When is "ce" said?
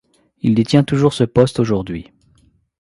1.13-1.23